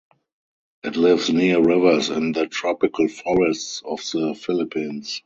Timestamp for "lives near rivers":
0.95-2.09